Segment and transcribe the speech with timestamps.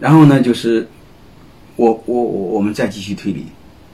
[0.00, 0.88] 然后呢，就是
[1.76, 3.44] 我我我我们再继续推理，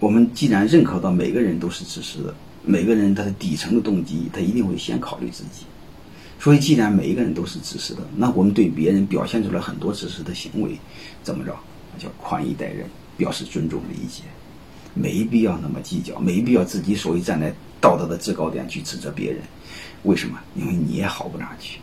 [0.00, 5.66] 我们既然认可到每个人都是自私的，每个人他的底层的动机，他一定会先考虑自己。
[6.38, 10.78] 所以，既然每一个人都是自私的，那我们对别人表现出来很多自私的行为，
[11.22, 11.56] 怎么着？
[11.98, 12.86] 叫宽以待人，
[13.16, 14.22] 表示尊重理解，
[14.92, 19.40] 没必要那么计较，没必要自己所谓站在道德的制高点去指责别人。
[20.02, 20.38] 为什么？
[20.54, 21.80] 因为你也好不哪去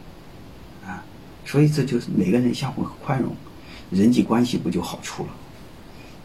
[0.86, 1.04] 啊！
[1.46, 3.36] 所以这就是每个人相互宽容，
[3.92, 5.30] 人际关系不就好处了，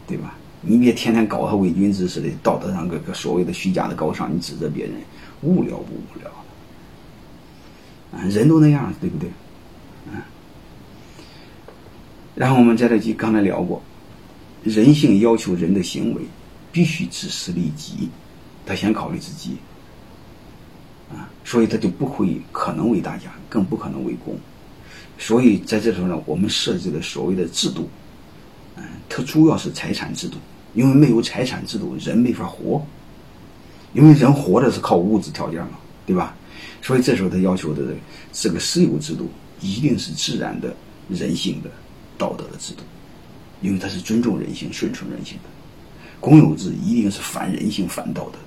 [0.07, 0.35] 对吧？
[0.61, 4.95] 你别天天搞和伪君子似的，道德上个个所谓的虚假的高尚，你指责别人，
[5.41, 6.29] 无聊不无聊？
[8.11, 9.31] 啊，人都那样，对不对？
[10.11, 10.21] 嗯。
[12.35, 13.81] 然后我们在这就刚才聊过，
[14.65, 16.23] 人性要求人的行为
[16.73, 18.09] 必须自私利己，
[18.67, 19.59] 他先考虑自己，
[21.11, 24.37] 啊，所以他就不会可能为大家，更不可能为公。
[25.19, 27.89] 所以在这时候呢，我们设置的所谓的制度，
[28.77, 30.39] 嗯，它主要是财产制度，
[30.75, 32.83] 因为没有财产制度，人没法活，
[33.93, 36.35] 因为人活着是靠物质条件嘛，对吧？
[36.81, 37.83] 所以这时候他要求的
[38.33, 39.29] 这个私有制度，
[39.61, 40.75] 一定是自然的、
[41.11, 41.69] 人性的。
[42.17, 42.83] 道德的制度，
[43.63, 45.45] 因为它是尊重人性、顺从人性的；
[46.19, 48.39] 公有制一定是反人性、反道德的。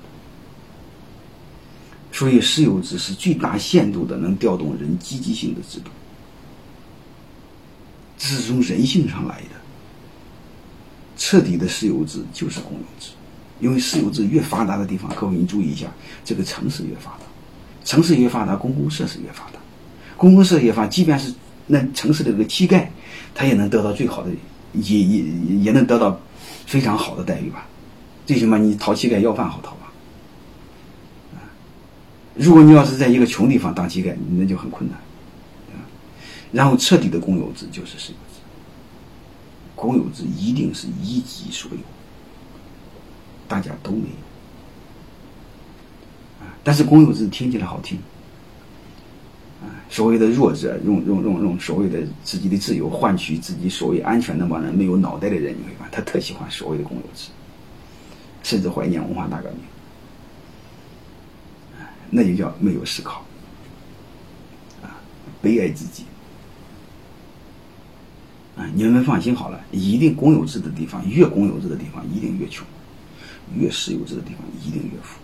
[2.11, 5.89] 所以，私有制是最大限度的能调动人积极性的制度，
[8.22, 9.47] 这是从人性上来的。
[11.17, 13.11] 彻底的私有制就是公有制，
[13.59, 15.88] 因为私有制越发达的地方，各位你注意一下，
[16.23, 17.25] 这个城市越发达，
[17.83, 19.59] 城市越发达，公共设施越发达，
[20.17, 21.33] 公共设施越发达，即便是
[21.66, 22.86] 那城市的这个乞丐。
[23.33, 24.30] 他也能得到最好的，
[24.73, 25.23] 也也
[25.64, 26.19] 也能得到
[26.67, 27.66] 非常好的待遇吧？
[28.27, 29.92] 最起码你讨乞丐要饭好讨吧？
[32.36, 34.99] 如果你要是在一个穷地方当乞丐，那就很困难。
[36.52, 38.41] 然后彻底的公有制就是私有制，
[39.75, 41.80] 公有制一定是一己所有，
[43.47, 44.05] 大家都没有。
[46.64, 47.99] 但是公有制听起来好听。
[49.89, 57.30] 所谓的弱者用用用用所谓的自己的自由换取自己所谓安全那帮人没有脑袋的人，你会发现他特喜欢所谓的公有制，
[58.42, 59.59] 甚至怀念文化大革命，
[62.09, 63.26] 那就叫没有思考，
[64.81, 64.95] 啊，
[65.42, 66.05] 悲哀自己，
[68.73, 72.66] 你们放心好了，一定公有制的地方越公有制的地方一定越穷，
[73.55, 75.20] 越私有制的地方一定越富。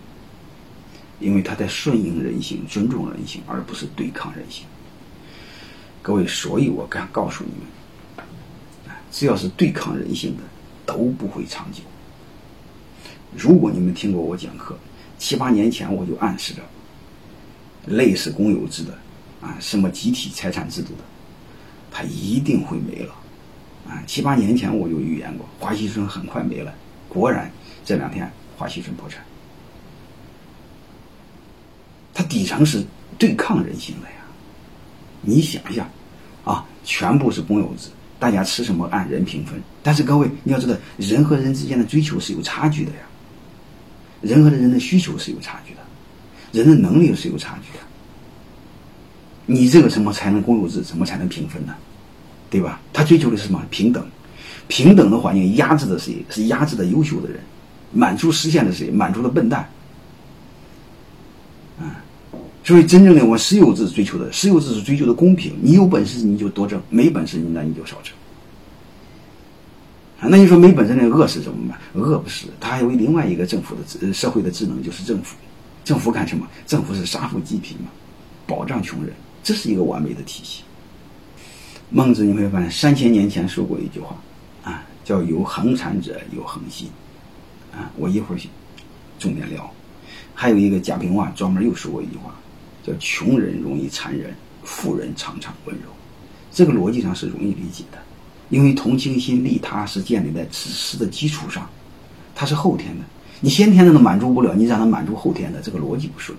[1.20, 4.64] 因为他在顺应人性、尊重人性，而不是对抗人性。
[6.00, 7.50] 各位，所以我敢告诉你
[8.16, 8.24] 们，
[9.10, 10.42] 只要是对抗人性的，
[10.86, 11.82] 都不会长久。
[13.36, 14.78] 如果你们听过我讲课，
[15.18, 16.62] 七八年前我就暗示着，
[17.86, 18.96] 类似公有制的，
[19.40, 21.02] 啊，什么集体财产制度的，
[21.90, 23.14] 它一定会没了。
[23.88, 26.74] 啊，七八年前我就预言过，华西村很快没了。
[27.08, 27.50] 果然，
[27.84, 29.24] 这两天华西村破产。
[32.12, 32.84] 它底层是
[33.16, 34.16] 对抗人性的呀，
[35.22, 35.88] 你想一下，
[36.44, 37.88] 啊，全部是公有制，
[38.18, 39.58] 大家吃什么按人平分。
[39.82, 42.98] 但是各位你要知道，人和人之间的追求是有差距的呀，
[44.20, 45.80] 人和人的需求是有差距的，
[46.52, 47.84] 人的能力是有差距的。
[49.46, 50.82] 你这个什么才能公有制？
[50.82, 51.74] 怎么才能平分呢？
[52.50, 52.80] 对吧？
[52.92, 53.62] 他追求的是什么？
[53.70, 54.06] 平等，
[54.68, 56.24] 平等的环境压制的谁？
[56.30, 57.40] 是压制的优秀的人，
[57.92, 58.90] 满足实现的谁？
[58.90, 59.68] 满足了笨蛋。
[62.64, 65.56] 所以，真正的我私有制追求的，私有制是追求的公平。
[65.62, 68.12] 你有本事你就多挣，没本事你那你就少挣。
[70.20, 71.78] 啊，那你说没本事的饿死怎么办？
[71.94, 75.34] 饿不死，他还有另外一个政府的智社会的智能，就是政府。
[75.82, 76.46] 政府干什么？
[76.66, 77.88] 政府是杀富济贫嘛，
[78.46, 80.62] 保障穷人，这是一个完美的体系。
[81.90, 84.16] 孟子你会发现，三千年前说过一句话，
[84.62, 86.88] 啊，叫有恒产者有恒心。
[87.72, 88.38] 啊，我一会儿
[89.18, 89.70] 重点聊。
[90.34, 92.34] 还有一个贾平凹专门又说过一句话。
[92.80, 94.34] 叫穷人容易残忍，
[94.64, 95.82] 富人常常温柔，
[96.50, 97.98] 这个逻辑上是容易理解的，
[98.48, 101.68] 因为同情心、利他是建立在自私的基础上，
[102.34, 103.04] 它是后天的，
[103.40, 106.32] 你先天的都满足不了，你让他满足后天的，这个逻辑不是？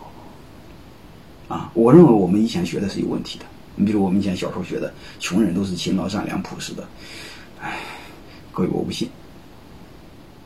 [1.50, 3.45] 啊，我认为我们以前学的是有问题的。
[3.79, 6.85] 你比如我们以前小时候学的，穷人都是勤劳、善良、朴实的，
[7.61, 7.79] 哎，
[8.51, 9.09] 各位我不信。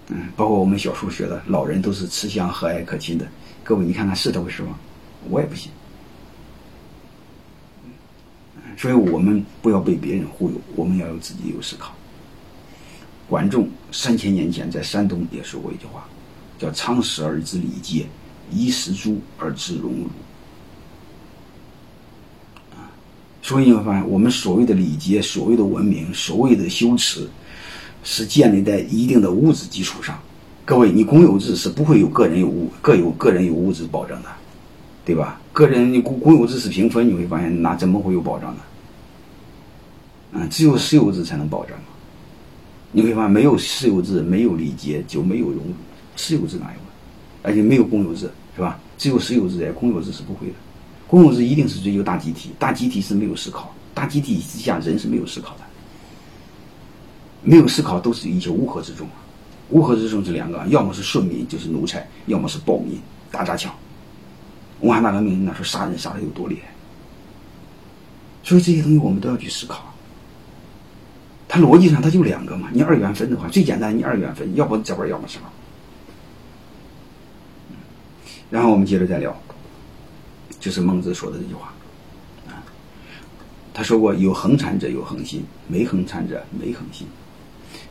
[0.10, 3.28] 嗯，包括我们小时候学的，老人都是慈祥、和蔼可亲的，
[3.64, 4.78] 各位你看看是这回事吗？
[5.32, 5.72] 我也不信。
[8.78, 11.92] 所以我们不要被别人忽悠，我们要有自己有思考。
[13.28, 16.06] 管仲三千年前在山东也说过一句话，
[16.60, 18.06] 叫“仓实而知礼节，
[18.52, 20.06] 衣食足而知荣辱”。
[22.76, 22.92] 啊，
[23.44, 27.28] 所以你会发现，我们所谓的礼节、所谓的文明、所谓的修持，
[28.02, 30.18] 是建立在一定的物质基础上。
[30.64, 34.30] 各位，你公有制是不会有个人有物各有个人有物质保证的，
[35.04, 35.42] 对吧？
[35.52, 38.62] 个人你公公有制是平分，你会发现那怎么会有保障呢？
[40.32, 41.78] 嗯，只有私有制才能保障。
[42.94, 45.74] 你会发现，没有私有制，没有礼节，就没有荣辱。
[46.16, 46.80] 私有制哪有？
[47.42, 48.80] 而且没有公有制，是吧？
[48.98, 50.54] 只有私有制，公有制是不会的。
[51.14, 55.62] 公有制一定是追求大集体，大集体是没有思考，大集体之下人是没有思考的，
[57.44, 59.08] 没有思考都是一些乌合之众。
[59.70, 63.00] 乌合之众是两个，要么是顺民，就是奴才；要么是暴民，
[63.30, 63.72] 打砸抢。
[64.80, 66.74] 文化大革命那时候杀人杀的有多厉害？
[68.42, 69.94] 所以这些东西我们都要去思考。
[71.48, 75.48] 它逻辑上它就两个嘛，你二元分的话，最简单，你二元分，要不这边，要么这边。
[78.50, 79.40] 然后我们接着再聊，
[80.64, 81.74] 就是孟子说的这句话，
[82.48, 82.64] 啊，
[83.74, 87.06] 他说过有恒产者有恒心，没恒产者没恒心。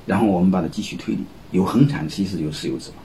[0.06, 2.96] 然后我们把它继续推理，有恒产其实就是私有制嘛，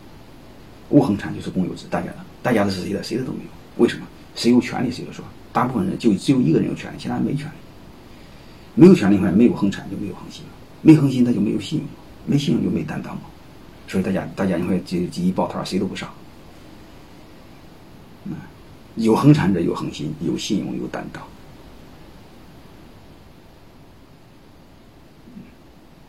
[0.88, 3.04] 无恒产就是公有制，大家的，大家的是谁的？
[3.04, 3.84] 谁的都没有。
[3.84, 4.08] 为什么？
[4.36, 7.56] 谁有权利谁就说，大部分人就只有一个人有权利，其他人没权利。
[8.74, 10.46] 没有权利的话，没有恒产就没有恒心
[10.81, 11.88] 没恒心他就没有信用，
[12.25, 13.24] 没信用就没担当嘛。
[13.86, 16.10] 所以大家大家你会积积极抱团，谁都不上。
[18.98, 21.24] 有恒产者有恒心，有信用有担当。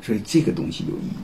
[0.02, 1.16] 所以这个东西有意义，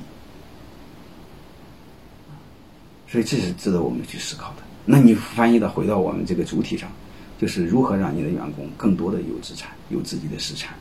[3.09, 4.57] 所以这是值得我们去思考的。
[4.85, 6.91] 那你翻译的回到我们这个主体上，
[7.39, 10.75] 就是如何让你的员工更多的有资产，有自己的私产。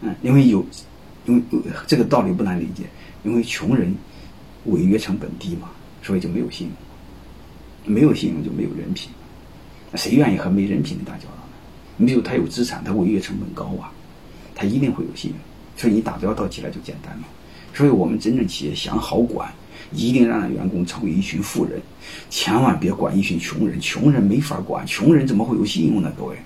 [0.00, 0.64] 嗯，因为有，
[1.26, 1.42] 因为
[1.86, 2.84] 这个道理不难理解，
[3.24, 3.94] 因为穷人
[4.64, 5.70] 违约成本低嘛，
[6.02, 6.68] 所以就没有信
[7.84, 9.10] 用，没有信用就没有人品，
[9.96, 11.54] 谁愿意和没人品的打交道呢？
[11.96, 13.92] 你比如他有资产，他违约成本高啊，
[14.54, 15.38] 他一定会有信用。
[15.76, 17.24] 所以你打交道起来就简单了。
[17.72, 19.52] 所以我们真正企业想好管，
[19.92, 21.80] 一定让员工成为一群富人，
[22.30, 23.80] 千万别管一群穷人。
[23.80, 26.12] 穷人没法管，穷人怎么会有信用呢？
[26.16, 26.36] 各位。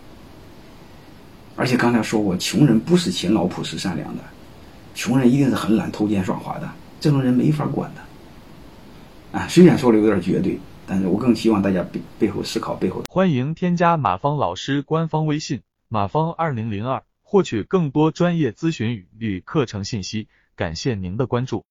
[1.57, 4.23] 而且刚才说过，穷人不是勤劳、朴实、善良的，
[4.95, 6.71] 穷人一定是很懒、偷奸耍滑的。
[7.01, 9.39] 这种人没法管的。
[9.39, 13.05] 啊，虽然说的有点绝对，但是我更希望大家背背后思考背后。
[13.09, 17.03] 欢迎添加马芳老师官方微信：马芳二零零二。
[17.31, 21.67] 获取更多专业咨询与课程信息，感谢您的关注。